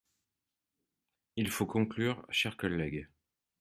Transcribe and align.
Il 1.35 1.51
faut 1.51 1.67
conclure, 1.67 2.25
cher 2.31 2.57
collègue. 2.57 3.07